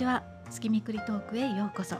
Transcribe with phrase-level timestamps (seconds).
[0.00, 1.96] ちは月みくりトークへようこそ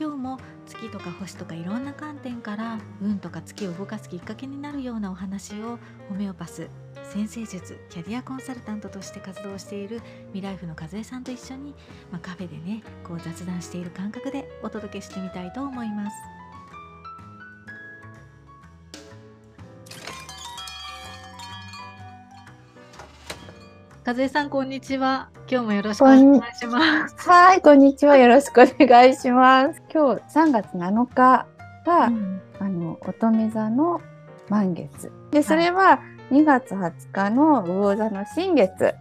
[0.00, 5.78] 今日も月とか星とかいろんな観点から運とか月を動かすきっかけになるようなお話を
[6.08, 6.70] ホメオパス
[7.12, 10.00] 先生術キャリアコンサルタントとして活動している
[10.32, 11.74] ミライフの和江さんと一緒に、
[12.10, 16.16] まあ、カフェでねこう雑談している感覚でお届けしてみたいと思います。
[24.06, 25.28] 和江さんこんにちは。
[25.52, 27.28] 今日もよろしくお願いします。
[27.28, 28.16] はい、こんにちは。
[28.16, 29.82] よろしくお願いします。
[29.92, 31.46] 今日3月7日
[31.84, 34.00] が、うん、あの乙女座の
[34.48, 35.12] 満月。
[35.30, 38.94] で、それは2月20日の魚座の新月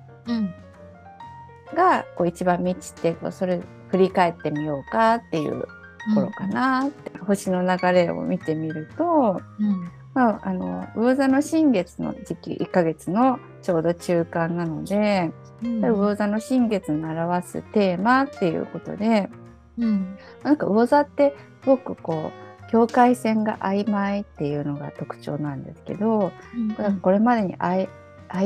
[1.73, 5.65] がこう一番満ちて、それ振り返ってみようかっていう
[6.13, 15.31] 頃かなって、うん、星の流れを見てみると、うんまあ、あの魚座の新月の時期1ヶ月のちょうど中間なので、
[15.63, 19.29] うん、魚座の新月の表すテーマっていうことで、
[19.77, 22.31] うん、なんか魚座ってすごくこ
[22.67, 26.31] う境界線が曖昧っていうのが特徴なんですけど、
[26.77, 27.87] うん、これまでに曖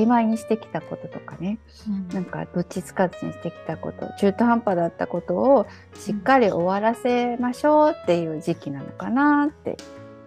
[0.08, 9.78] 昧にしてきたこととかね、うん、なんかどっちつかずにしてきたこと中途半端だったことをしっかり終わらせましょうっていう時期なのかなって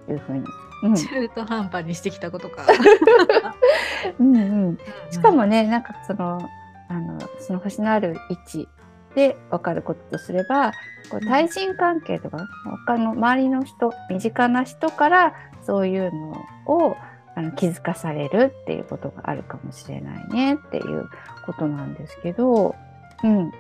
[0.09, 0.45] いうふうに
[0.83, 2.67] 中途半端にしてきたことか。
[4.19, 4.41] うんう
[4.73, 4.79] ん、
[5.11, 6.49] しかもねなんかその
[6.89, 8.69] あのその星のある位置
[9.15, 10.73] で分かることとすれば
[11.11, 12.47] こう対人関係とか
[12.87, 16.97] 他の周りの人身近な人からそういうのを
[17.35, 21.09] あの気づかされるっていうことがあるかもしれないねっていう
[21.47, 22.75] ことなんですけど、
[23.23, 23.53] うん、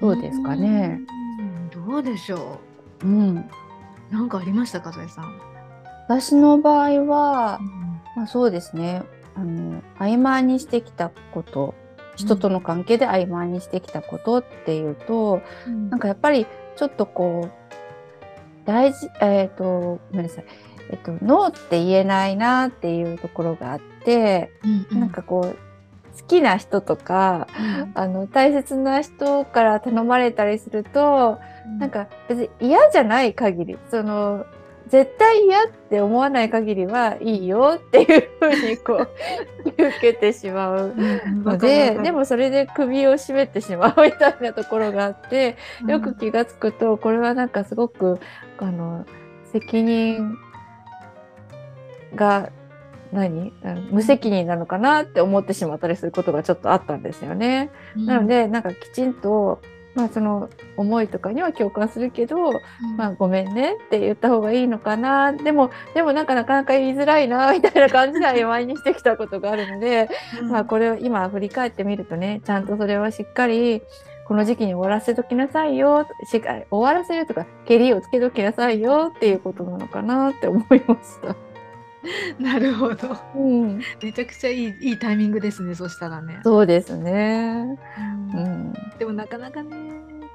[0.00, 1.00] どうですかね。
[1.72, 2.60] どうでしょ
[3.02, 3.06] う。
[3.06, 3.50] うん、
[4.10, 5.53] なんかありましたか、さん。
[6.06, 9.02] 私の場合は、うん、まあ、そうですね。
[9.36, 11.74] あの曖昧にしてきたこと
[12.16, 20.44] 人との関係で曖昧にしてきたことっていうと、うん、なんかやっぱりちょっとこう大事えっ、ー、とごめんなさい。
[20.90, 25.56] えっ、とノーって言えないなっていうところがあって、うんうん、なんかこう
[26.20, 34.46] 好きな人とか、うん、あの大切な人から頼まれたりすると、うん、なんか別に嫌じゃない限りその
[34.94, 39.08] 絶対嫌って思わない限りはいいよっていうふうにこう
[39.66, 40.94] 受けてしまう。
[41.42, 45.56] ので、でもそれで首を絞めてしまうみたいなところがあって
[45.88, 48.20] よく気が付くとこれはなんかすごく
[48.58, 49.04] あの
[49.46, 50.38] 責任
[52.14, 52.50] が
[53.12, 53.52] 何？
[53.90, 57.72] 無責任なのかなって思ってしまったりすることがちょっとあったんですよね。
[57.96, 59.60] なのでなんかきちんと
[59.94, 65.32] まあ、その思いとかには共感するけど、うん、まあ、ごめんねって言った方がいいのかな。
[65.32, 70.08] でもでもなんかなかなか言いづらいなみたいな感じで曖昧にしてきたことがあるので、
[70.40, 73.82] うん、まあ、これを今振り返ってみるとねちゃんとそれはしっかり
[74.26, 81.36] この時期に終わらせときなさいよし終わらせるとかけりをつけときなさいよっていうことなのかなって思いました。
[82.38, 86.40] なるほど、うん、めちゃくちゃいいいいタイミングですねそしたらね。
[86.44, 87.78] そうですね、
[88.34, 89.76] うん、でもなかなかね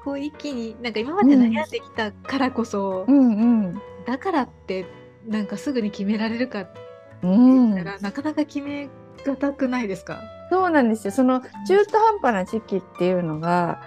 [0.04, 3.64] こう一気になんか今まで悩んできたからこそ、うんうん。
[3.66, 4.86] うん、だからって
[5.28, 6.80] なんかすぐに決められるかって
[7.22, 8.88] 言ったら、なかなか決め
[9.26, 10.18] がたくないですか？
[10.50, 11.12] そうなんですよ。
[11.12, 13.82] その中途半端な時期っていうのが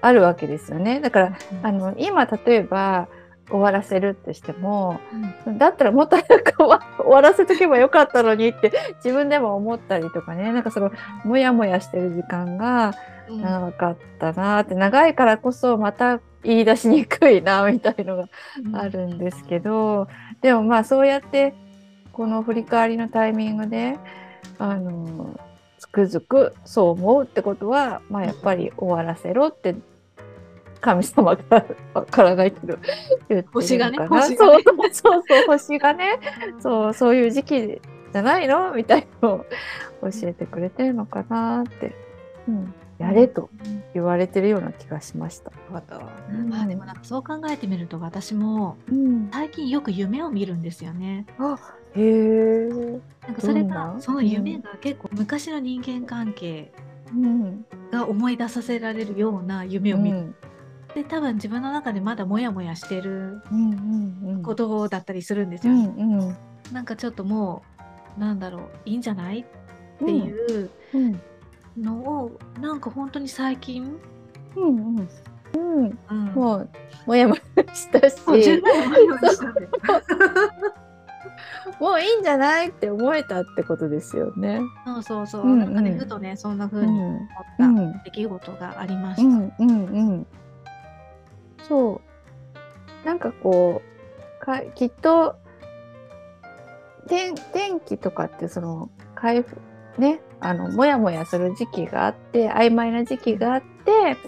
[0.00, 1.00] あるわけですよね。
[1.00, 3.08] だから、あの今例えば
[3.50, 5.00] 終わらせるってしても、
[5.46, 8.72] うん、だったらもっと早く終わらせとけばよかったのにって
[9.04, 10.90] 自分でも思ったりとかねなんかその
[11.24, 12.94] モヤモヤしてる時間が
[13.28, 18.28] 長かったなって、うん、長いからこそまた言い出しにくいなみたいのが
[18.74, 20.06] あるんですけど、うん、
[20.40, 21.54] でもまあそうやって
[22.12, 23.98] この振り返りのタイミングで
[24.58, 25.38] あの
[25.78, 29.76] つくづくそう思うってことは、まあ、やっぱり終わらせろって
[30.80, 31.64] 神様が
[31.94, 32.78] わからないけど
[33.28, 36.18] 言って星がね星がねそうそうそう星がね。
[36.60, 37.80] そうそういう時期
[38.12, 39.46] じゃないのみたいのを
[40.02, 41.94] 教えてくれてるのかなって、
[42.48, 43.50] うん、やれと
[43.94, 45.52] 言われてるような気がしました。
[45.70, 48.76] うん、まあでもなんかそう考えてみると私も
[49.32, 51.26] 最近よく夢を見るんですよね。
[51.38, 51.56] あ
[51.94, 52.68] へえ。
[53.22, 56.72] なんかそれがその夢が結構昔の人間関係
[57.92, 60.34] が思い出させられるような夢を見る
[60.94, 63.42] で多分自分の中でまだモヤモヤしてる
[64.42, 65.94] ことだったりするんですよ、ね。
[65.96, 66.36] うんうん、
[66.72, 67.62] なんかちょっとも
[68.16, 69.40] うなんだろういいんじゃない？
[69.40, 69.44] っ
[69.98, 70.70] ていう
[71.76, 73.98] のを、うん、なんか本当に最近、
[74.56, 75.08] うんうん。
[75.54, 75.98] うん。
[76.10, 76.68] うん、もう
[77.06, 78.16] もやもやしたし。
[81.80, 84.60] もういいんじゃないって思えたってことですよね。
[84.84, 89.28] そうそうそう、うんうん、なんかねふとねそんな風に思った出来事がありました。
[89.28, 89.72] うんうんう
[90.14, 90.26] ん
[91.68, 92.00] そ
[93.04, 93.06] う。
[93.06, 95.36] なんかこうかきっと
[97.08, 99.60] 天天気とかってその回復
[99.98, 104.18] ねあのもやもやする時期があって曖昧な時期があってで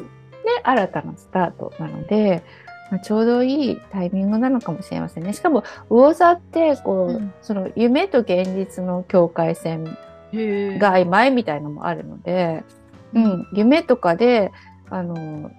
[0.63, 2.43] 新たなスタートなので、
[2.91, 5.33] まあ、ちょうどいいタイミングなのかもしれませんね。
[5.33, 12.65] しかも魚座ってこう、うん、その夢と現実の境界線が曖昧みたいのもあるので、
[13.13, 14.51] うん、夢とかで
[14.89, 15.51] あの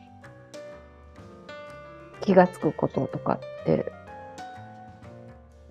[2.22, 3.92] 気が付くこととかって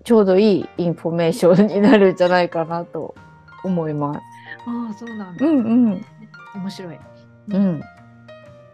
[0.03, 3.15] ちょうどいいインフォメーションになるんじゃないかなと
[3.63, 4.19] 思います。
[4.67, 5.45] ああ、そうなんだ。
[5.45, 5.61] うんう
[5.95, 6.05] ん。
[6.55, 6.99] 面白い。
[7.49, 7.81] うん。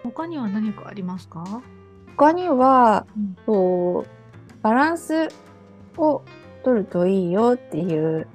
[0.03, 1.61] 他には何かありますか？
[2.15, 3.05] 他には、
[3.47, 4.05] うん、
[4.61, 5.27] バランス
[5.97, 6.23] を
[6.63, 8.27] 取るといいよっていう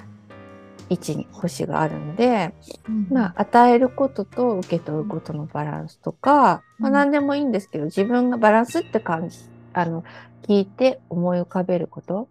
[0.92, 2.54] 位置に星があるので、
[2.88, 9.38] うん、まあ、与えることと受け取ることのバランスとか、まあ、何でもいいんですけど自分がバランスって感じ
[9.72, 10.04] あの
[10.42, 12.28] 聞いて思い浮かべること、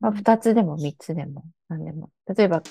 [0.00, 2.10] まあ、2つでも3つでも何でも。
[2.34, 2.62] 例えば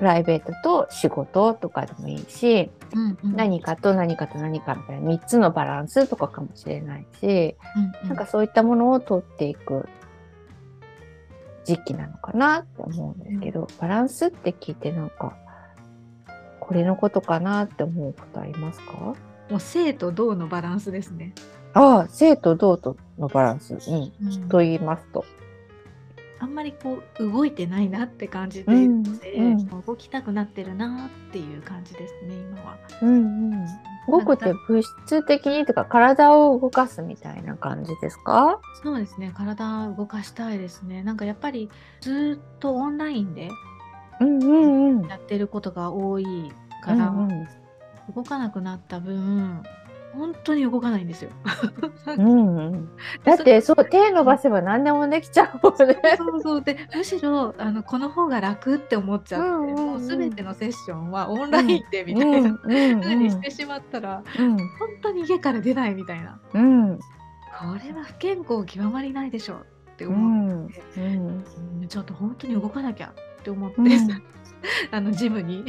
[0.00, 9.86] プライベートと仕事とかでもいいし、うんうん、何かと何かと何かみたいな3つのバランスとかかもしれないし、うんうん、なんかそういったものを取っていく
[11.64, 15.36] 時期なのかなって思うんですけど、バランスって聞いてなんか
[16.58, 18.92] これのことかなって思うことありますか？
[18.92, 19.16] も
[19.56, 21.34] う生と動のバランスですね。
[21.74, 25.24] ああ、生と動とのバランス、うん、うん、と言いますと。
[26.42, 32.76] あんまりこう動いてないなって感じで、うんうん、動きたくなってるなっていう感じですね今は。
[33.02, 33.66] うんうん、
[34.08, 38.58] 動くって物質的にとか体を動かすみたいな感じですか？
[38.82, 41.02] そうですね体を動かしたいですね。
[41.02, 41.68] なんかやっぱり
[42.00, 43.50] ずっとオンラインで
[45.08, 46.50] やってることが多い
[46.82, 47.48] から、うんうん、
[48.14, 49.62] 動かなくなった分
[50.12, 51.30] 本当に動かないんですよ。
[52.18, 52.88] うん、 うん、
[53.24, 56.00] だってそう手伸ばせば何でもできちゃうもんね。
[56.16, 56.62] そうそう。
[56.62, 64.66] でむしろあのこの方が楽って思っちゃって、うんうんうん、もう全てのセッションはオンラインでみたいなふうにしてしまったら、うん、本
[65.02, 67.04] 当に家から出ないみたいな、うん、こ
[67.84, 71.44] れは不健康極まりないでしょって思って、うん。
[71.80, 73.76] うん、ちょっと本当に動かなきゃって思って、
[74.90, 75.64] あのジムに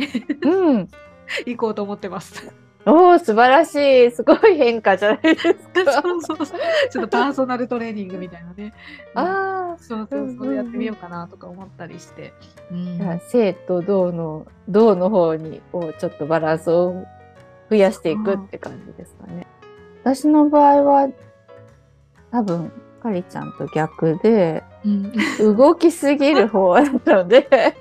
[1.45, 2.53] 行こうと思ってます。
[2.85, 4.11] おお素晴らしい。
[4.11, 6.01] すごい変化じゃないですか。
[6.01, 6.59] そうそうそう。
[6.91, 8.73] ちょっとパーソナルトレーニングみたいなね。
[9.15, 10.55] ああ、そうそうそう。
[10.55, 12.33] やってみようかなとか思ったりして。
[12.71, 17.05] うん、生と動の動の方にをちょっとバランスを
[17.69, 19.45] 増やしていくって感じですかね。
[20.03, 21.09] 私の場合は
[22.31, 27.47] 多分かりちゃんと逆で、うん、動きすぎる方なので。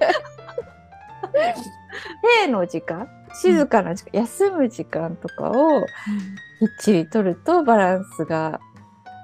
[2.44, 3.08] 生の時間？
[3.34, 5.88] 静かな時間、うん、休む時間とかをきっ
[6.80, 8.60] ちりとるとバランスが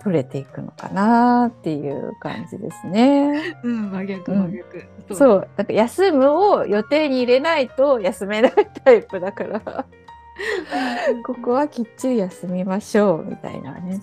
[0.07, 3.57] 取れていくのかなっていう感じですね。
[3.65, 4.85] うん、真逆真逆。
[5.11, 8.53] うん、そう、なんか休むを予定に入れないと休めない
[8.85, 9.61] タイプだから、
[11.25, 14.01] ここはきっちり休みましょうみたいなね。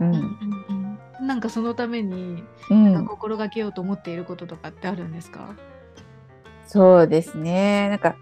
[0.00, 0.08] うん。
[0.10, 5.54] うんうん、なんかそのために、なんか心がけようと思っていることとかってあるんですか、
[6.66, 7.88] そうですね。
[7.88, 8.14] なんか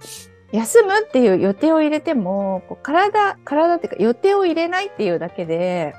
[0.53, 5.95] 休むっていう予定を入れても、こう体、体っていうか予定を入れないっていうだけで、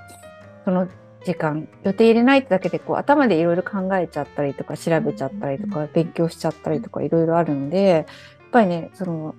[0.65, 0.88] その
[1.25, 8.06] 時間、予定入れないってだけで、こう頭でいろいろ考えちゃったりとか、調べちゃったりとか、勉強しちゃったりとか、いろいろあるので、やっ
[8.51, 9.36] ぱりね、その、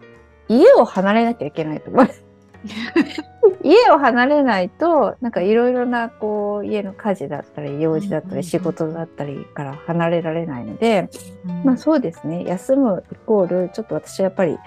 [0.48, 2.08] 家を離れなきゃいけないと思う。
[3.62, 11.08] 家を離れないと、なんかいろいろな、こう、家の家事だったり、用事だったり、仕事だったりから離れられないので、
[11.64, 14.58] まあそうですね、休むイコール、ちょっと私はやっぱり、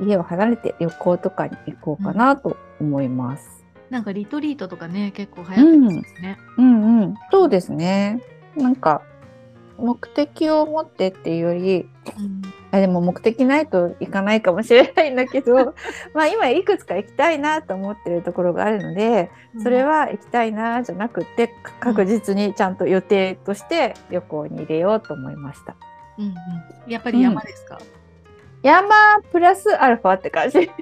[0.00, 3.64] 家を離れて旅行とかに行こうかなと思います。
[3.88, 6.64] うん、なんかリトリートとかね、結構流行ってますね、うん。
[6.64, 8.22] うんうんそうですね。
[8.56, 9.02] なんか、
[9.80, 11.88] 目的を持ってっていうより、
[12.18, 15.74] うん、あでも目的ないといかないかもしれないんだけど
[16.14, 19.30] まあ今いくつか行きたいなと思ってるところがあるので、
[19.62, 25.74] それは行きたいなじゃなくて確実にちゃんと予定として旅行に入れようと思いました。
[26.18, 26.34] うんうん、
[26.86, 27.78] やっぱり山ですか、
[28.62, 30.70] 山プラスアルファって感じ。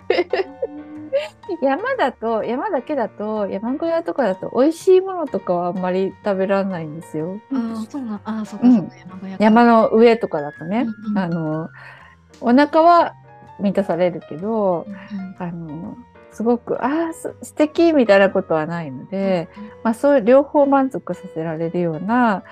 [1.62, 7.40] 山だと山だけだと山小屋とかだと美味しいものとかはあんまり食べられないんですよ。
[7.52, 11.68] あそうなあそうかそうか、うん、山小屋山の上とかだとね、うんうん、あの
[12.40, 13.14] お腹は
[13.58, 15.96] 満たされるけど、うん、あの
[16.32, 22.44] すごくあ素敵みたいなことはないので、うん、まあ、そういう両方満足させられるような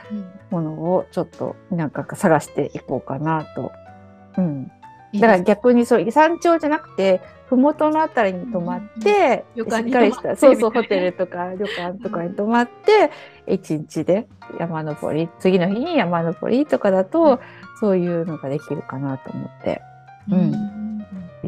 [0.50, 3.73] ものをちょっとなんか探していこうかなと、
[4.38, 4.73] うん、
[5.20, 13.11] だから逆にそう山頂じゃなくて麓のあたりに泊まって、しっかりしたそうそうホテルとか旅館とかに泊まって
[13.46, 14.26] 一日で
[14.58, 17.40] 山登り次の日に山登りとかだと、
[17.80, 19.82] そういうのができるかなと思って。
[20.30, 20.50] うん、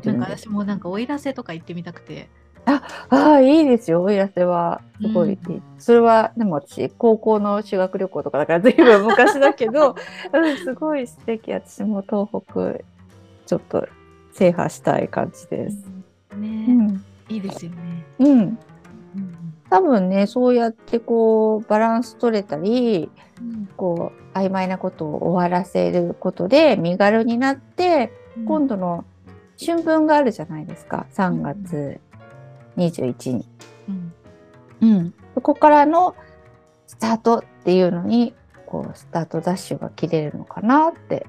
[0.04, 2.28] なんか私もなんか奥入瀬とか行ってみたくて。
[2.64, 4.82] ああいいですよ奥入瀬は。
[5.00, 9.96] すごいいい、うん、それはでも私高校の修学旅行とかだから随分昔だけど、
[10.32, 11.52] うん、すごい素敵。
[11.52, 12.84] 私も東北
[13.48, 13.88] ちょっと
[14.32, 15.90] 制覇したい感じです。
[16.32, 18.04] うん、ね、うん、いいですよね。
[18.18, 18.58] うん。
[19.70, 29.06] 多分ねそうやってこうバランス取れたり、うん、こう曖昧なことを終わらせることで身軽になって、うん、今度の
[29.58, 31.06] 春分があるじゃないですか。
[31.14, 31.98] 3月
[32.76, 33.46] 21日。
[33.88, 34.12] うん。
[34.80, 36.14] うん、そこからの
[36.86, 38.34] スタートっていうのに
[38.66, 41.26] こうスタートダッシュが切れるのかなって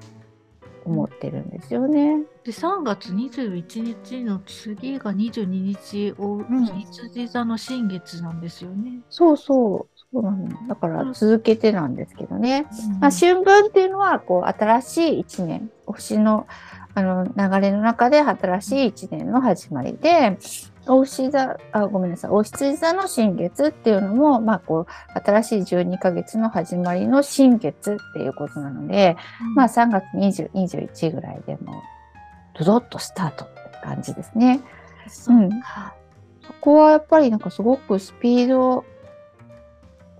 [0.84, 2.22] 思ってるんですよね。
[2.44, 9.00] で3月21日の次が22日お羊座の新月なんですよね。
[9.10, 12.66] そうそうそうなのだから続けてなんですけどね。
[12.92, 16.46] うん、まあ、春分っていうのはこう新しい1年星の
[16.94, 20.36] あの流れの中で新しい1年の始まりで
[20.86, 31.82] お牛座、あ、ごめんなさい、お羊座の新月っていうのも、まあ、こう、新しい12ヶ月の始まりの新月っていうことなので、うん、まあ、3月20、21ぐらいでも、
[32.58, 34.60] ドドッとスタートって感じですね。
[35.28, 35.50] うん。
[35.50, 38.84] そこはやっぱりなんかすごくスピード、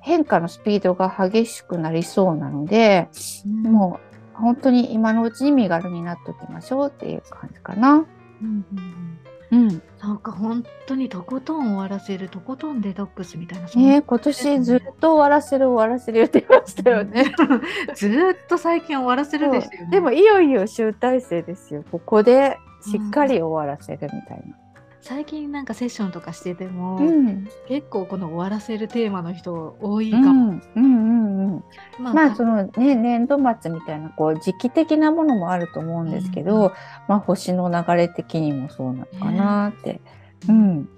[0.00, 3.08] 変化のスピードが激しくなりそうなので、
[3.46, 4.00] うん、も
[4.34, 7.92] う本当に今のうちに身軽になっておきましょうっていう感じかな。
[7.92, 8.06] うん
[8.42, 9.19] うん
[9.50, 9.68] うん。
[9.68, 17.34] うん、なんか本当にとことん終わらせるとことんデトックスみたいなね今年ずっと終わらせる終わらせる言ってましたよね。
[17.94, 19.90] ずっと最近終わらせるですよね。
[19.90, 21.84] でもいよいよ集大成ですよ。
[21.90, 24.56] ここでしっかり終わらせるみたいな、
[25.02, 30.60] 最近なんかセッションとかしてても、うん、結構この終わらせるテーマの人多いかも。
[30.76, 31.64] うんうんうん
[31.98, 36.72] まあ、まあ、そのね年度末みたいなこう時期的なものもあると思うんですけど、うん、
[37.08, 40.00] まあ星の流れ的にもそうなのかなって。
[40.48, 40.88] うん。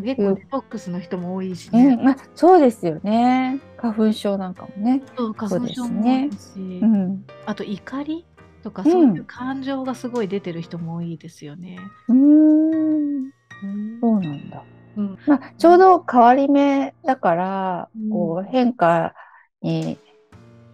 [0.00, 1.98] 結構デトックスの人も多いしね。
[2.00, 3.60] うん、あそうですよね。
[3.76, 5.02] 花粉症なんかもね。
[5.16, 8.24] そう花粉症も多いし、ねうん、あと怒り
[8.62, 11.78] とかそういう感情がすごい出てる人も多いですよね。
[12.08, 12.61] うん、
[14.22, 14.62] なんだ。
[14.96, 19.14] うん、まあ、ちょうど変わり目だから、うん、こう変化
[19.62, 19.98] に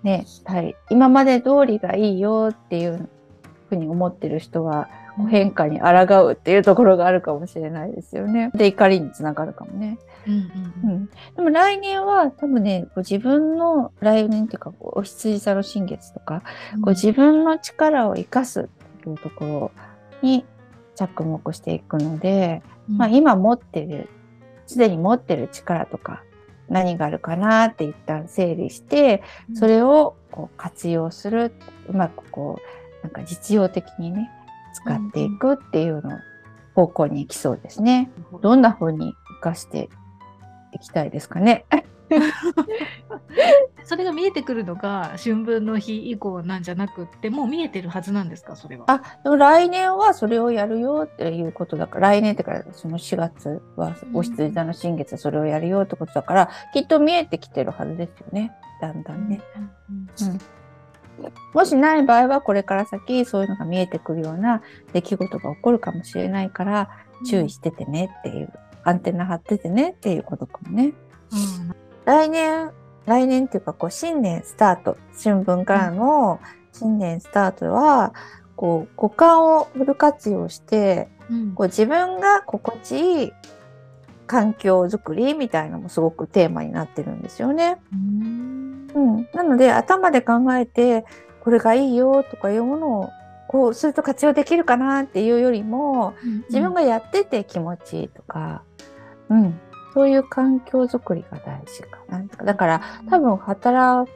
[0.03, 3.09] ね、はい、今まで通りがいいよっていう
[3.69, 4.89] ふうに思ってる人は、
[5.27, 8.51] 変化に抗うっていうところがあるかもしれないですよね。
[8.55, 9.99] で怒りにつながるかもね。
[10.27, 10.35] うん
[10.85, 16.43] うんうん、でも来年は多分ねこう自分の来年っていうかお羊座の新月とか、
[16.75, 18.65] うん、こう自分の力を生かすっ
[19.03, 19.71] ていうところ
[20.23, 20.45] に
[20.95, 24.09] 着目していくので、うん、まあ、今持ってる
[24.67, 26.23] すでに持ってる力とか
[26.69, 29.23] 何があるかなって一旦整理して
[29.55, 31.53] それをこう活用する
[31.89, 32.59] うまくこ
[33.03, 34.31] うなんか実用的にね
[34.75, 36.19] 使っていくっていうの
[36.75, 38.11] 方向に行きそうですね。
[38.41, 39.89] どんな風に活かして
[40.73, 41.65] いきたいですかね？
[43.85, 48.85] それが見えてくるのが春分の日以降なんじゃなくってもう見えてるはずなんですかそれは。
[48.89, 59.41] あでも来年はそれをやるよっていうことだから来年ってからその4月はお羊座の新月はそれをやるよってことだから、きっと見えてきてるはずですよねだんだんね。
[59.89, 60.39] うん、うん
[61.53, 64.63] もしない場合はこれから先そういうのが見えてくるような
[64.93, 66.91] 出来事が起こるかもしれないから
[67.27, 68.53] 注意しててねっていう、
[68.85, 70.93] アンテナ張っててねっていうことかもね。
[71.33, 71.75] うん、
[72.09, 72.71] 来年、
[73.05, 76.41] 来年っていうかこう新年スタート、春分からの
[76.73, 78.15] 新年スタートは、
[78.57, 83.33] こう五感をフル活用して、うん、こう自分が心地いい
[84.27, 87.77] 環境づくりみたいなのもすごくテーマになってるんですよね。
[87.93, 88.89] うん。
[88.95, 91.05] うん、なので頭で考えて
[91.41, 93.11] これがいいよとかいうものを
[93.49, 98.63] こうすると活用できるかなっていうよりも、うんうん、自分がやってて気持ちいいとか、
[99.29, 99.61] うん、
[99.95, 102.25] そういう環境づくりが大事かな。
[102.45, 104.11] だから多分働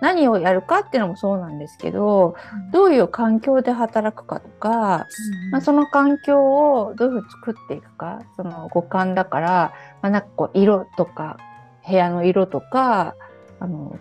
[0.00, 5.06] 何をやるかっていうのもそうなんですけど、うん、どういう環境で働くかとか、
[5.46, 6.40] うん、まあ、その環境
[6.82, 9.72] をどういうふうに作っていくかその五感だから、
[10.02, 11.38] まあ、なんかこう色とか
[11.86, 13.14] 部屋の色とか
[13.58, 13.98] あの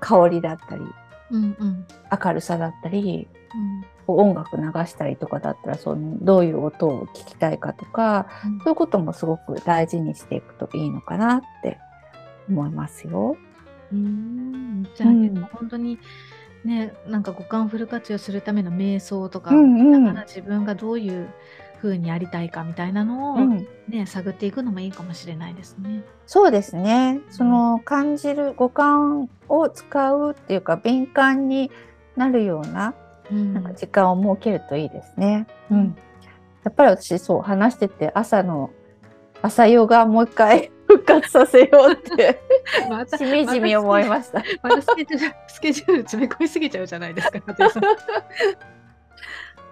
[0.00, 0.82] 香りだったり、
[1.30, 1.86] うんうん、
[2.24, 11.78] 明るさだったり、うん、音楽流したりとかだったらそのどういう音を聞きたいかとか、うん、そういうこともすごく大事にしていくといいのかなって
[12.48, 13.36] 思いますよ。
[13.92, 15.98] うんじゃあ、ね、うん、本当に
[16.64, 21.28] ねなんか五感フル活用するための瞑想とか、うんうん、だから自分がどういう
[21.84, 26.02] 風にやりたいかみたいなのをね、うん、探っていくのもいいかもしれないですね。
[26.26, 27.20] そうですね。
[27.28, 31.70] その感じる五感を使うっていうか敏感に
[32.16, 32.94] なるような,、
[33.30, 35.46] なんか時間を設けるといいですね。
[35.70, 35.96] うん。
[36.64, 38.70] やっぱり私そう話してて朝の
[39.42, 42.40] 朝ヨガもう一回 復活させようって
[42.88, 44.42] またしみじみ思いました。
[44.62, 47.38] またスケジュールスケジュール詰め込みすぎちゃうじゃないですか。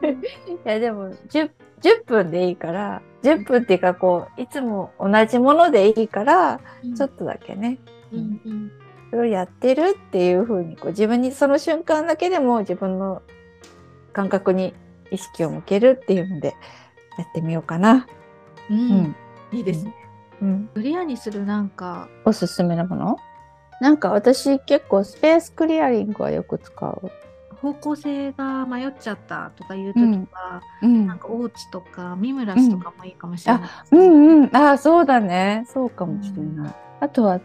[0.03, 7.79] いやでも 10, 10分でいいから10分っていうかこういつも同じものでいいから、うん、ちょっとだけね、
[8.13, 8.73] うんうん、
[9.11, 13.23] それをやってるっていうふうにこう自分にその瞬間だけでも自分の
[14.13, 14.75] 感覚に
[15.11, 16.55] 意識を向けるっていうので
[17.19, 18.07] やってみようかな。
[18.71, 19.17] うん、うん、
[19.53, 19.95] いいですね。
[20.41, 22.09] うん、クリアにするなんか。
[22.25, 23.17] おすすめなもの？
[23.81, 27.11] なんか私結構スペースクリアリングはよく使う。
[27.57, 30.01] 方向性が迷っちゃったとかいう時
[30.33, 34.57] は、うん、なんかオーツとかミムラスとかもいいかもしれない、ね、うん、うんうん。
[34.57, 35.65] あそうだね。
[35.69, 37.41] そうかもしれない、あとは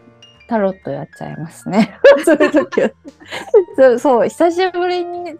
[0.48, 1.96] タロットやっちゃいますね。
[2.24, 2.38] そう
[3.76, 5.36] そうそう久しぶりに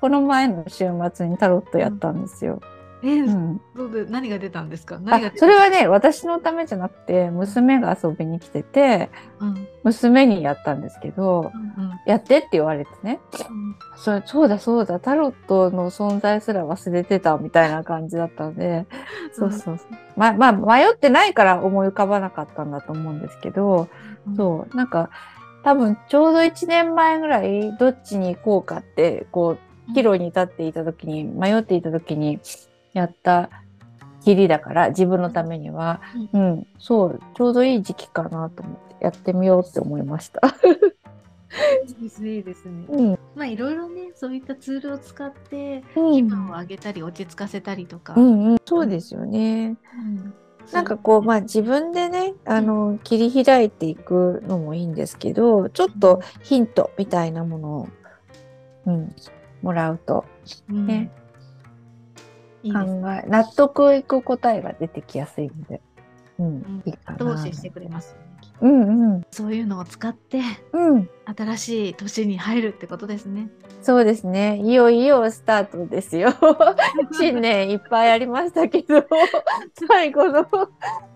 [0.00, 2.60] この前の週末にタロットやったんですよ、
[3.02, 4.98] えー、うん、どうで何が出たんですか？
[4.98, 18.86] 何がそれはね私のためじゃなくて娘が遊びに来てて、うん、娘にやったんですけど、うんうん、やってって言われてね、うん、それそうだそうだタロットの存在すら忘れてたみたいな感じだったので、
[19.32, 19.98] そうそうそう。
[20.16, 23.88] ままあ迷ってないから思い浮かばなかったんだと思うんですけど、
[24.36, 24.76] そう。
[24.76, 25.10] なんか
[25.62, 29.58] 多分ちょうど1年前ぐらいどっちに行こうかってこう
[29.94, 32.40] 岐路に立っていた時に迷っていた時に
[32.92, 33.50] やった
[34.24, 36.00] きりだから自分のためには、
[36.32, 40.40] うん、うん、そうちょうどいい時期かなと思ってやってみようって思いました。
[41.88, 42.84] いいですね、いいですね。
[42.88, 48.14] うん、まあいろいろね、そういったツールを使って気分を上げたり落ち着かせたりとか。
[48.16, 49.76] うんうん、そうですよね。
[49.98, 50.34] うん、
[50.72, 57.88] なんかこう、まあ自分でね、あの、切り開いていくのもいいんですけど、ちょっとヒントみたいなものを、
[58.86, 59.14] うん、
[59.62, 60.24] もらうと、
[60.68, 61.10] ね、
[62.62, 62.70] 考
[63.10, 65.80] え納得いく答えが出てきやすいので、
[66.38, 67.18] うん、いいかな。
[67.18, 68.30] 後押ししてくれますね。
[68.62, 70.42] うんうん、そういうのを使って、
[70.72, 73.48] うん、新しい年に入るってことですね。
[73.80, 74.60] そうですね。
[74.62, 76.30] いよいよスタートですよ。
[77.12, 79.06] 新年いっぱいありましたけど、
[79.88, 80.46] 最後の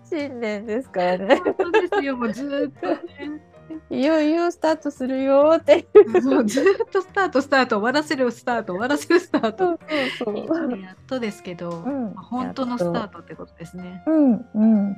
[0.09, 1.41] 新年ですからね。
[1.43, 2.17] 本当ですよ。
[2.17, 3.54] もうずっとね。
[3.89, 5.87] いよいよスタートするよって
[6.23, 9.79] もうずっとスタートスタート終わらせるスタート終わらせるスタート
[10.23, 14.03] そうそうやっとですけど、うん、本当のスタートってことですね。
[14.05, 14.41] うんうん。
[14.55, 14.95] うんうん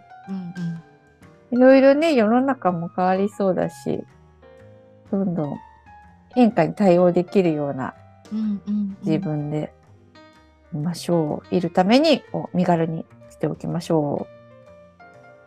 [1.51, 4.03] いろいろね世の中も変わりそうだし
[5.11, 5.57] どんどん
[6.35, 7.93] 変化に対応できるような
[9.03, 9.73] 自分で
[10.73, 11.55] いましょう。
[11.55, 14.37] いるために身軽にしておきましょう。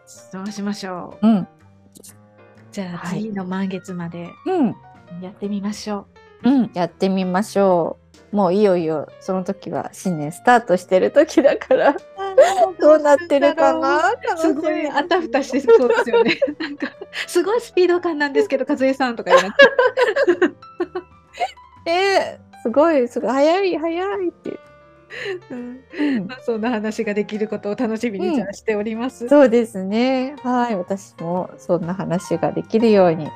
[0.06, 1.26] そうしましょう。
[1.26, 1.48] うん。
[2.72, 4.30] じゃあ次の満月まで
[5.20, 6.06] やってみましょ
[6.44, 6.50] う。
[6.50, 7.98] うん、やってみましょ
[8.32, 8.36] う。
[8.36, 11.96] もういよいよその時は新年スタートしてる時だから。
[12.80, 14.14] どうなってるかな？
[14.36, 16.38] すごいあたふたしてそうですよね。
[16.60, 16.86] なんか
[17.26, 19.56] すごいスピード感なんですけど 和江さんとか言われて。
[21.90, 23.30] えー、すごいすごい。
[23.30, 24.59] 早い早いって
[25.50, 26.26] うん。
[26.26, 30.36] まあ、そんな話ができることを楽しみにじゃしております、うん、そうですね。
[30.42, 30.76] はい。
[30.76, 33.28] 私もそんな話ができるように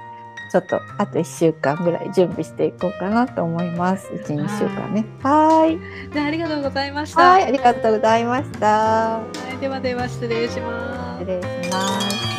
[0.51, 4.09] ちょっとあと1週間ぐらい準備していこうかなと思います。
[4.09, 5.05] 12週間ね。
[5.23, 6.13] はい。
[6.13, 7.21] じゃありがとうございました。
[7.21, 7.45] はい。
[7.45, 8.69] ありがとうございました。
[8.69, 9.59] はい。
[9.59, 11.25] ではでは失礼します。
[11.25, 12.34] 失礼します